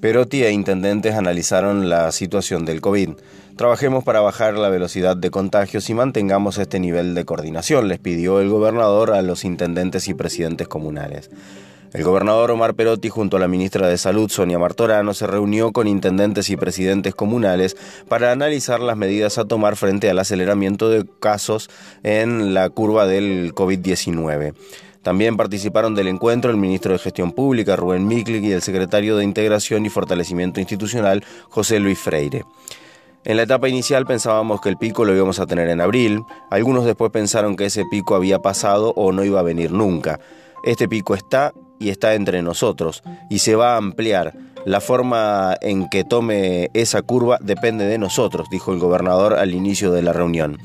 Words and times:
Perotti 0.00 0.44
e 0.44 0.52
intendentes 0.52 1.16
analizaron 1.16 1.88
la 1.88 2.12
situación 2.12 2.64
del 2.64 2.80
COVID. 2.80 3.10
Trabajemos 3.56 4.04
para 4.04 4.20
bajar 4.20 4.54
la 4.54 4.68
velocidad 4.68 5.16
de 5.16 5.32
contagios 5.32 5.90
y 5.90 5.94
mantengamos 5.94 6.58
este 6.58 6.78
nivel 6.78 7.16
de 7.16 7.24
coordinación, 7.24 7.88
les 7.88 7.98
pidió 7.98 8.40
el 8.40 8.48
gobernador 8.48 9.10
a 9.10 9.22
los 9.22 9.44
intendentes 9.44 10.06
y 10.06 10.14
presidentes 10.14 10.68
comunales. 10.68 11.30
El 11.92 12.04
gobernador 12.04 12.52
Omar 12.52 12.74
Perotti 12.74 13.08
junto 13.08 13.38
a 13.38 13.40
la 13.40 13.48
ministra 13.48 13.88
de 13.88 13.98
Salud 13.98 14.30
Sonia 14.30 14.58
Martorano 14.58 15.14
se 15.14 15.26
reunió 15.26 15.72
con 15.72 15.88
intendentes 15.88 16.48
y 16.50 16.56
presidentes 16.56 17.14
comunales 17.16 17.76
para 18.08 18.30
analizar 18.30 18.78
las 18.78 18.96
medidas 18.96 19.38
a 19.38 19.46
tomar 19.46 19.74
frente 19.74 20.10
al 20.10 20.18
aceleramiento 20.20 20.90
de 20.90 21.06
casos 21.18 21.70
en 22.04 22.54
la 22.54 22.68
curva 22.70 23.06
del 23.06 23.52
COVID-19. 23.54 24.54
También 25.02 25.36
participaron 25.36 25.94
del 25.94 26.08
encuentro 26.08 26.50
el 26.50 26.56
ministro 26.56 26.92
de 26.92 26.98
Gestión 26.98 27.32
Pública, 27.32 27.76
Rubén 27.76 28.06
Miklik, 28.06 28.44
y 28.44 28.52
el 28.52 28.62
secretario 28.62 29.16
de 29.16 29.24
Integración 29.24 29.86
y 29.86 29.90
Fortalecimiento 29.90 30.60
Institucional, 30.60 31.24
José 31.48 31.78
Luis 31.80 31.98
Freire. 31.98 32.44
En 33.24 33.36
la 33.36 33.42
etapa 33.42 33.68
inicial 33.68 34.06
pensábamos 34.06 34.60
que 34.60 34.68
el 34.68 34.76
pico 34.76 35.04
lo 35.04 35.14
íbamos 35.14 35.38
a 35.38 35.46
tener 35.46 35.68
en 35.68 35.80
abril, 35.80 36.22
algunos 36.50 36.84
después 36.84 37.10
pensaron 37.10 37.56
que 37.56 37.66
ese 37.66 37.84
pico 37.90 38.14
había 38.14 38.38
pasado 38.38 38.92
o 38.96 39.12
no 39.12 39.24
iba 39.24 39.40
a 39.40 39.42
venir 39.42 39.72
nunca. 39.72 40.20
Este 40.64 40.88
pico 40.88 41.14
está 41.14 41.52
y 41.78 41.90
está 41.90 42.14
entre 42.14 42.42
nosotros 42.42 43.02
y 43.28 43.40
se 43.40 43.54
va 43.54 43.74
a 43.74 43.76
ampliar. 43.76 44.34
La 44.64 44.80
forma 44.80 45.56
en 45.60 45.88
que 45.88 46.04
tome 46.04 46.70
esa 46.74 47.02
curva 47.02 47.38
depende 47.40 47.86
de 47.86 47.98
nosotros, 47.98 48.48
dijo 48.50 48.72
el 48.72 48.78
gobernador 48.78 49.34
al 49.34 49.54
inicio 49.54 49.92
de 49.92 50.02
la 50.02 50.12
reunión. 50.12 50.58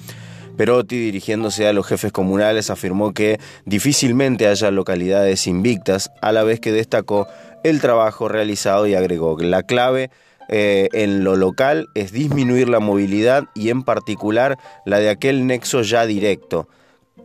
Perotti, 0.58 0.98
dirigiéndose 0.98 1.68
a 1.68 1.74
los 1.74 1.88
jefes 1.88 2.12
comunales, 2.12 2.70
afirmó 2.70 3.14
que 3.14 3.40
difícilmente 3.66 4.48
haya 4.48 4.72
localidades 4.72 5.48
invictas, 5.48 6.12
a 6.22 6.32
la 6.32 6.44
vez 6.44 6.60
que 6.60 6.72
destacó 6.72 7.28
el 7.64 7.82
trabajo 7.82 8.28
realizado 8.28 8.88
y 8.88 8.94
agregó 8.94 9.38
que 9.38 9.46
la 9.46 9.64
clave 9.64 10.12
eh, 10.50 10.90
en 10.94 11.24
lo 11.24 11.36
local 11.36 11.88
es 11.96 12.12
disminuir 12.12 12.70
la 12.70 12.80
movilidad 12.80 13.46
y 13.56 13.70
en 13.70 13.84
particular 13.84 14.58
la 14.86 15.00
de 15.00 15.10
aquel 15.10 15.48
nexo 15.48 15.82
ya 15.82 16.06
directo, 16.06 16.68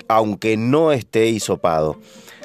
aunque 0.09 0.57
no 0.57 0.93
esté 0.93 1.29
hisopado. 1.29 1.99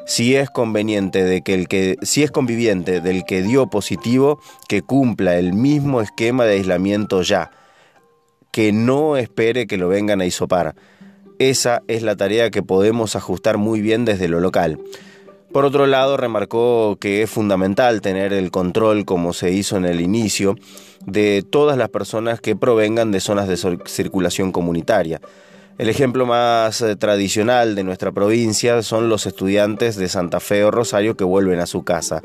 Si 0.05 0.35
es 0.35 0.49
conveniente 0.49 1.23
de 1.23 1.41
que 1.41 1.53
el 1.53 1.69
que 1.69 1.95
si 2.01 2.23
es 2.23 2.31
conviviente 2.31 2.99
del 2.99 3.23
que 3.23 3.41
dio 3.41 3.67
positivo 3.67 4.39
que 4.67 4.81
cumpla 4.81 5.37
el 5.37 5.53
mismo 5.53 6.01
esquema 6.01 6.43
de 6.43 6.55
aislamiento 6.55 7.21
ya 7.21 7.51
que 8.53 8.71
no 8.71 9.17
espere 9.17 9.65
que 9.65 9.77
lo 9.77 9.89
vengan 9.89 10.21
a 10.21 10.27
hisopar. 10.27 10.75
Esa 11.39 11.81
es 11.87 12.03
la 12.03 12.15
tarea 12.15 12.51
que 12.51 12.61
podemos 12.61 13.15
ajustar 13.15 13.57
muy 13.57 13.81
bien 13.81 14.05
desde 14.05 14.27
lo 14.27 14.39
local. 14.39 14.79
Por 15.51 15.65
otro 15.65 15.87
lado, 15.87 16.17
remarcó 16.17 16.95
que 16.99 17.23
es 17.23 17.31
fundamental 17.31 18.01
tener 18.01 18.31
el 18.31 18.51
control, 18.51 19.05
como 19.05 19.33
se 19.33 19.51
hizo 19.51 19.75
en 19.75 19.85
el 19.85 20.01
inicio, 20.01 20.55
de 21.03 21.43
todas 21.47 21.79
las 21.79 21.89
personas 21.89 22.41
que 22.41 22.55
provengan 22.55 23.11
de 23.11 23.21
zonas 23.21 23.47
de 23.47 23.57
circulación 23.87 24.51
comunitaria. 24.51 25.19
El 25.79 25.89
ejemplo 25.89 26.27
más 26.27 26.81
eh, 26.81 26.95
tradicional 26.95 27.73
de 27.73 27.83
nuestra 27.83 28.11
provincia 28.11 28.83
son 28.83 29.09
los 29.09 29.25
estudiantes 29.25 29.95
de 29.95 30.07
Santa 30.07 30.39
Fe 30.39 30.63
o 30.63 30.69
Rosario 30.69 31.17
que 31.17 31.23
vuelven 31.23 31.59
a 31.59 31.65
su 31.65 31.83
casa. 31.83 32.21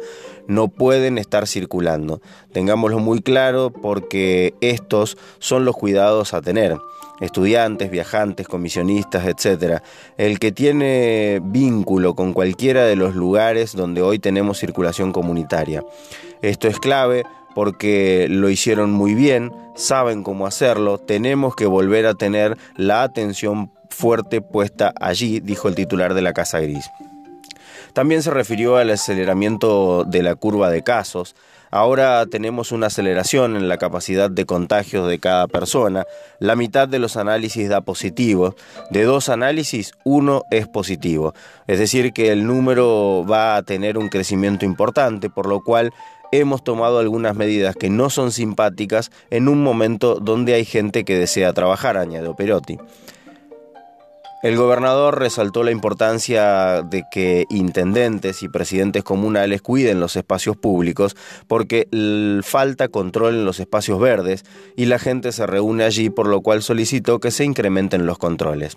No 0.47 0.69
pueden 0.69 1.17
estar 1.17 1.47
circulando. 1.47 2.21
Tengámoslo 2.53 2.99
muy 2.99 3.21
claro 3.21 3.71
porque 3.71 4.53
estos 4.61 5.17
son 5.39 5.65
los 5.65 5.77
cuidados 5.77 6.35
a 6.35 6.43
tener. 6.43 6.77
Estudiantes, 7.21 7.91
viajantes, 7.91 8.47
comisionistas, 8.47 9.27
etc. 9.27 9.81
El 10.19 10.39
que 10.39 10.53
tiene 10.53 11.41
vínculo 11.43 12.15
con 12.15 12.35
cualquiera 12.35 12.85
de 12.85 12.97
los 12.97 13.15
lugares 13.15 13.75
donde 13.75 14.03
hoy 14.03 14.19
tenemos 14.19 14.59
circulación 14.59 15.11
comunitaria. 15.11 15.83
Esto 16.43 16.69
es 16.69 16.79
clave 16.79 17.25
porque 17.59 18.29
lo 18.31 18.51
hicieron 18.51 18.93
muy 18.93 19.15
bien, 19.15 19.53
saben 19.75 20.23
cómo 20.23 20.47
hacerlo, 20.47 20.97
tenemos 20.99 21.57
que 21.57 21.67
volver 21.67 22.07
a 22.07 22.15
tener 22.15 22.57
la 22.77 23.03
atención 23.03 23.73
fuerte 23.91 24.41
puesta 24.41 24.95
allí, 25.01 25.41
dijo 25.41 25.67
el 25.67 25.75
titular 25.75 26.15
de 26.15 26.23
la 26.23 26.33
Casa 26.33 26.61
Gris. 26.61 26.89
También 27.95 28.23
se 28.23 28.31
refirió 28.31 28.77
al 28.77 28.91
aceleramiento 28.91 30.05
de 30.05 30.23
la 30.23 30.37
curva 30.37 30.71
de 30.71 30.85
casos. 30.85 31.35
Ahora 31.73 32.25
tenemos 32.27 32.71
una 32.71 32.87
aceleración 32.87 33.57
en 33.57 33.69
la 33.69 33.77
capacidad 33.77 34.31
de 34.31 34.47
contagios 34.47 35.09
de 35.09 35.19
cada 35.19 35.49
persona. 35.49 36.07
La 36.39 36.55
mitad 36.55 36.87
de 36.87 37.01
los 37.01 37.17
análisis 37.17 37.69
da 37.69 37.81
positivo. 37.81 38.55
De 38.91 39.03
dos 39.03 39.29
análisis, 39.29 39.93
uno 40.05 40.45
es 40.53 40.69
positivo. 40.69 41.35
Es 41.67 41.81
decir, 41.81 42.13
que 42.13 42.31
el 42.31 42.47
número 42.47 43.27
va 43.29 43.57
a 43.57 43.63
tener 43.65 43.99
un 43.99 44.09
crecimiento 44.09 44.65
importante, 44.65 45.29
por 45.29 45.47
lo 45.47 45.61
cual 45.61 45.93
hemos 46.33 46.63
tomado 46.63 46.99
algunas 46.99 47.37
medidas 47.37 47.77
que 47.77 47.91
no 47.91 48.11
son 48.11 48.33
simpáticas 48.33 49.11
en 49.31 49.49
un 49.49 49.63
momento 49.63 50.17
donde 50.17 50.55
hay 50.55 50.65
gente 50.65 51.05
que 51.05 51.19
desea 51.19 51.53
trabajar, 51.53 51.97
añadió 51.97 52.35
Perotti. 52.35 52.79
El 54.41 54.57
gobernador 54.57 55.19
resaltó 55.19 55.65
la 55.65 55.73
importancia 55.73 56.83
de 56.83 57.03
que 57.11 57.45
intendentes 57.51 58.45
y 58.45 58.49
presidentes 58.49 59.03
comunales 59.03 59.63
cuiden 59.63 59.99
los 59.99 60.15
espacios 60.15 60.57
públicos 60.57 61.17
porque 61.49 61.89
falta 62.45 62.87
control 62.87 63.35
en 63.35 63.45
los 63.45 63.59
espacios 63.59 63.99
verdes 63.99 64.45
y 64.77 64.85
la 64.85 65.01
gente 65.01 65.33
se 65.33 65.45
reúne 65.45 65.83
allí 65.83 66.09
por 66.09 66.29
lo 66.29 66.41
cual 66.41 66.63
solicitó 66.63 67.19
que 67.19 67.33
se 67.33 67.45
incrementen 67.45 68.07
los 68.07 68.19
controles. 68.19 68.77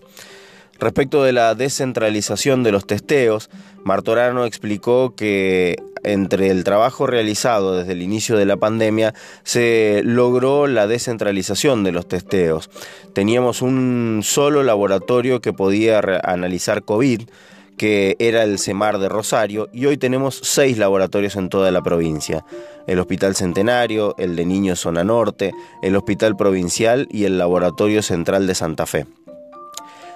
Respecto 0.81 1.23
de 1.23 1.31
la 1.31 1.53
descentralización 1.53 2.63
de 2.63 2.71
los 2.71 2.87
testeos, 2.87 3.51
Martorano 3.83 4.45
explicó 4.45 5.13
que 5.15 5.75
entre 6.03 6.49
el 6.49 6.63
trabajo 6.63 7.05
realizado 7.05 7.75
desde 7.75 7.91
el 7.91 8.01
inicio 8.01 8.35
de 8.35 8.47
la 8.47 8.57
pandemia 8.57 9.13
se 9.43 10.01
logró 10.03 10.65
la 10.65 10.87
descentralización 10.87 11.83
de 11.83 11.91
los 11.91 12.07
testeos. 12.07 12.71
Teníamos 13.13 13.61
un 13.61 14.21
solo 14.23 14.63
laboratorio 14.63 15.39
que 15.39 15.53
podía 15.53 16.01
analizar 16.23 16.81
COVID, 16.81 17.29
que 17.77 18.15
era 18.17 18.41
el 18.41 18.57
CEMAR 18.57 18.97
de 18.97 19.07
Rosario, 19.07 19.69
y 19.71 19.85
hoy 19.85 19.97
tenemos 19.97 20.39
seis 20.41 20.79
laboratorios 20.79 21.35
en 21.35 21.49
toda 21.49 21.69
la 21.69 21.83
provincia. 21.83 22.43
El 22.87 22.97
Hospital 22.97 23.35
Centenario, 23.35 24.15
el 24.17 24.35
de 24.35 24.45
Niños 24.45 24.79
Zona 24.79 25.03
Norte, 25.03 25.51
el 25.83 25.95
Hospital 25.95 26.35
Provincial 26.35 27.07
y 27.11 27.25
el 27.25 27.37
Laboratorio 27.37 28.01
Central 28.01 28.47
de 28.47 28.55
Santa 28.55 28.87
Fe. 28.87 29.05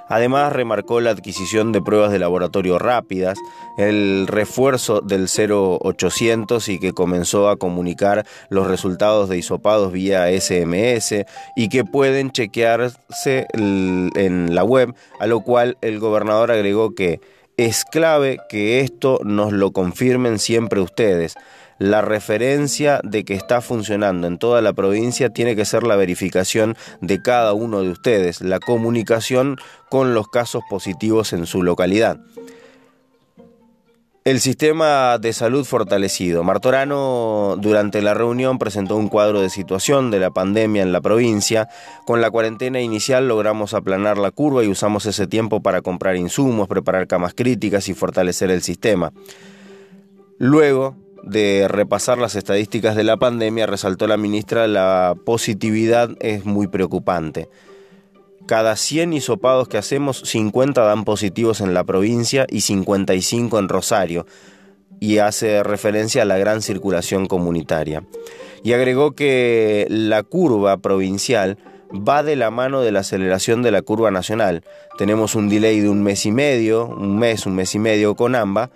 Además, 0.08 0.54
remarcó 0.54 1.02
la 1.02 1.12
adquisición 1.12 1.72
de 1.72 1.82
pruebas 1.82 2.12
de 2.12 2.20
laboratorio 2.20 2.80
rápidas, 2.80 3.38
el 3.78 4.28
refuerzo 4.28 5.02
del 5.02 5.28
0800 5.28 6.70
y 6.70 6.80
que 6.80 6.94
comenzó 6.94 7.50
a 7.50 7.58
comunicar 7.58 8.26
los 8.50 8.68
resultados 8.68 9.30
de 9.30 9.38
hisopados 9.38 9.92
vía 9.92 10.28
SMS 10.30 11.26
y 11.56 11.70
que 11.70 11.84
pueden 11.84 12.32
chequearse 12.32 13.48
en 13.54 14.56
la 14.56 14.64
web, 14.64 14.94
a 15.20 15.28
lo 15.28 15.42
cual 15.42 15.78
el 15.82 16.00
gobernador 16.00 16.52
agregó 16.52 16.94
que 16.94 17.20
es 17.58 17.86
clave 17.86 18.38
que 18.50 18.82
esto 18.82 19.20
nos 19.24 19.54
lo 19.54 19.72
confirmen 19.72 20.40
siempre 20.40 20.82
ustedes 20.82 21.36
la 21.78 22.02
referencia 22.02 23.02
de 23.04 23.26
que 23.26 23.34
está 23.34 23.60
funcionando 23.62 24.28
en 24.28 24.38
toda 24.38 24.62
la 24.62 24.74
provincia 24.74 25.30
tiene 25.30 25.56
que 25.56 25.66
ser 25.66 25.84
la 25.84 25.96
verificación 25.96 26.76
de 27.02 27.22
cada 27.22 27.54
uno 27.54 27.82
de 27.82 27.90
ustedes, 27.90 28.42
la 28.42 28.60
comunicación 28.60 29.58
con 29.90 30.14
los 30.14 30.30
casos 30.30 30.64
positivos 30.70 31.34
en 31.34 31.46
su 31.46 31.64
localidad. 31.64 32.18
El 34.26 34.40
sistema 34.40 35.20
de 35.20 35.34
salud 35.34 35.64
fortalecido. 35.66 36.44
Martorano 36.44 37.58
durante 37.60 38.02
la 38.02 38.16
reunión 38.16 38.58
presentó 38.58 38.96
un 38.96 39.08
cuadro 39.08 39.40
de 39.40 39.52
situación 39.52 40.10
de 40.10 40.18
la 40.18 40.32
pandemia 40.32 40.82
en 40.82 40.92
la 40.92 41.00
provincia. 41.00 41.70
Con 42.08 42.22
la 42.22 42.32
cuarentena 42.32 42.82
inicial 42.82 43.28
logramos 43.28 43.76
aplanar 43.76 44.18
la 44.18 44.32
curva 44.32 44.64
y 44.64 44.68
usamos 44.68 45.06
ese 45.06 45.28
tiempo 45.28 45.62
para 45.62 45.84
comprar 45.84 46.16
insumos, 46.16 46.68
preparar 46.68 47.06
camas 47.06 47.36
críticas 47.36 47.88
y 47.88 47.94
fortalecer 47.94 48.50
el 48.50 48.64
sistema. 48.64 49.14
Luego, 50.40 50.96
de 51.22 51.68
repasar 51.68 52.18
las 52.18 52.36
estadísticas 52.36 52.96
de 52.96 53.04
la 53.04 53.18
pandemia, 53.18 53.68
resaltó 53.68 54.08
la 54.08 54.18
ministra, 54.18 54.66
la 54.66 55.14
positividad 55.24 56.10
es 56.20 56.46
muy 56.46 56.66
preocupante. 56.66 57.48
Cada 58.48 58.76
100 58.76 59.14
hisopados 59.14 59.68
que 59.68 59.78
hacemos, 59.78 60.22
50 60.26 60.82
dan 60.82 61.04
positivos 61.04 61.62
en 61.62 61.74
la 61.74 61.84
provincia 61.84 62.46
y 62.50 62.62
55 62.62 63.58
en 63.58 63.70
Rosario, 63.70 64.26
y 65.00 65.18
hace 65.18 65.64
referencia 65.64 66.22
a 66.22 66.26
la 66.26 66.38
gran 66.38 66.62
circulación 66.62 67.26
comunitaria. 67.26 68.04
Y 68.64 68.74
agregó 68.74 69.14
que 69.14 69.88
la 69.90 70.24
curva 70.24 70.78
provincial 70.78 71.58
va 71.92 72.24
de 72.24 72.36
la 72.36 72.52
mano 72.52 72.82
de 72.82 72.92
la 72.92 73.02
aceleración 73.02 73.62
de 73.62 73.72
la 73.72 73.82
curva 73.82 74.12
nacional. 74.12 74.64
Tenemos 74.98 75.36
un 75.36 75.50
delay 75.50 75.80
de 75.80 75.90
un 75.90 76.04
mes 76.04 76.26
y 76.26 76.32
medio, 76.32 76.88
un 76.88 77.18
mes, 77.18 77.46
un 77.46 77.56
mes 77.56 77.76
y 77.76 77.80
medio 77.80 78.16
con 78.16 78.36
AMBA, 78.36 78.72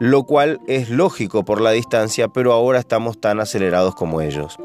lo 0.00 0.24
cual 0.24 0.60
es 0.66 0.90
lógico 0.90 1.44
por 1.44 1.60
la 1.60 1.70
distancia, 1.70 2.28
pero 2.28 2.52
ahora 2.52 2.78
estamos 2.78 3.20
tan 3.20 3.40
acelerados 3.40 3.94
como 3.94 4.20
ellos. 4.20 4.56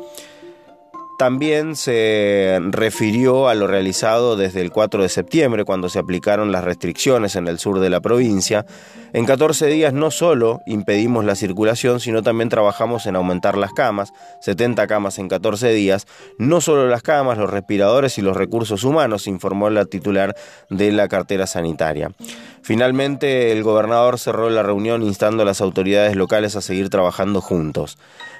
También 1.19 1.75
se 1.75 2.59
refirió 2.69 3.49
a 3.49 3.53
lo 3.53 3.67
realizado 3.67 4.37
desde 4.37 4.61
el 4.61 4.71
4 4.71 5.03
de 5.03 5.09
septiembre, 5.09 5.65
cuando 5.65 5.89
se 5.89 5.99
aplicaron 5.99 6.53
las 6.53 6.63
restricciones 6.63 7.35
en 7.35 7.49
el 7.49 7.59
sur 7.59 7.81
de 7.81 7.89
la 7.89 7.99
provincia. 7.99 8.65
En 9.11 9.25
14 9.25 9.65
días 9.65 9.91
no 9.91 10.11
solo 10.11 10.61
impedimos 10.65 11.25
la 11.25 11.35
circulación, 11.35 11.99
sino 11.99 12.23
también 12.23 12.47
trabajamos 12.47 13.05
en 13.05 13.17
aumentar 13.17 13.57
las 13.57 13.73
camas, 13.73 14.13
70 14.39 14.87
camas 14.87 15.19
en 15.19 15.27
14 15.27 15.73
días, 15.73 16.07
no 16.37 16.61
solo 16.61 16.87
las 16.87 17.01
camas, 17.01 17.37
los 17.37 17.49
respiradores 17.49 18.17
y 18.17 18.21
los 18.21 18.37
recursos 18.37 18.85
humanos, 18.85 19.27
informó 19.27 19.69
la 19.69 19.83
titular 19.83 20.37
de 20.69 20.93
la 20.93 21.09
cartera 21.09 21.47
sanitaria. 21.47 22.11
Finalmente, 22.61 23.51
el 23.51 23.63
gobernador 23.63 24.19
cerró 24.19 24.49
la 24.49 24.63
reunión 24.63 25.01
instando 25.03 25.43
a 25.43 25.45
las 25.45 25.61
autoridades 25.61 26.15
locales 26.15 26.55
a 26.55 26.61
seguir 26.61 26.89
trabajando 26.89 27.41
juntos. 27.41 27.97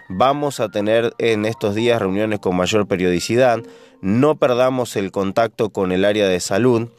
Vamos 0.10 0.60
a 0.60 0.70
tener 0.70 1.14
en 1.18 1.46
estos 1.46 1.76
días 1.76 2.02
reuniones 2.02 2.40
con 2.40 2.56
mayor 2.56 2.88
periodicidad, 2.88 3.60
no 4.02 4.36
perdamos 4.36 4.96
el 4.96 5.12
contacto 5.12 5.70
con 5.70 5.92
el 5.92 6.06
área 6.06 6.28
de 6.28 6.40
salud, 6.40 6.90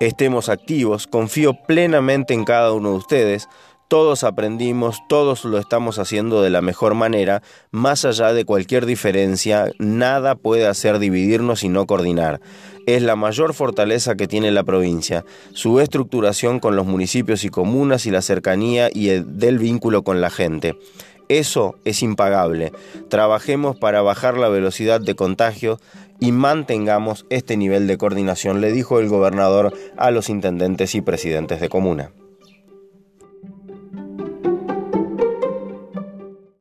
estemos 0.00 0.48
activos, 0.48 1.06
confío 1.06 1.54
plenamente 1.66 2.34
en 2.34 2.44
cada 2.44 2.72
uno 2.72 2.90
de 2.90 2.96
ustedes, 2.96 3.48
todos 3.88 4.24
aprendimos, 4.24 5.02
todos 5.08 5.44
lo 5.44 5.58
estamos 5.58 5.98
haciendo 5.98 6.42
de 6.42 6.50
la 6.50 6.60
mejor 6.60 6.94
manera, 6.94 7.42
más 7.70 8.04
allá 8.04 8.32
de 8.32 8.44
cualquier 8.44 8.86
diferencia, 8.86 9.70
nada 9.78 10.34
puede 10.34 10.66
hacer 10.66 10.98
dividirnos 10.98 11.64
y 11.64 11.68
no 11.68 11.86
coordinar. 11.86 12.40
Es 12.86 13.02
la 13.02 13.16
mayor 13.16 13.54
fortaleza 13.54 14.14
que 14.14 14.26
tiene 14.26 14.50
la 14.50 14.64
provincia, 14.64 15.24
su 15.52 15.80
estructuración 15.80 16.60
con 16.60 16.76
los 16.76 16.86
municipios 16.86 17.44
y 17.44 17.48
comunas 17.48 18.06
y 18.06 18.10
la 18.10 18.22
cercanía 18.22 18.90
y 18.92 19.10
el, 19.10 19.38
del 19.38 19.58
vínculo 19.58 20.02
con 20.02 20.20
la 20.20 20.30
gente. 20.30 20.76
Eso 21.28 21.76
es 21.84 22.02
impagable. 22.02 22.72
Trabajemos 23.08 23.76
para 23.76 24.02
bajar 24.02 24.36
la 24.36 24.48
velocidad 24.48 25.00
de 25.00 25.14
contagio 25.14 25.80
y 26.20 26.32
mantengamos 26.32 27.26
este 27.30 27.56
nivel 27.56 27.86
de 27.86 27.98
coordinación, 27.98 28.60
le 28.60 28.72
dijo 28.72 29.00
el 29.00 29.08
gobernador 29.08 29.72
a 29.96 30.10
los 30.10 30.28
intendentes 30.28 30.94
y 30.94 31.00
presidentes 31.00 31.60
de 31.60 31.68
comuna. 31.68 32.10